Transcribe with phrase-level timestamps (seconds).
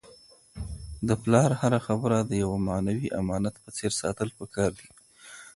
[1.07, 4.89] د پلار هره خبره د یو معنوي امانت په څېر ساتل پکار دي.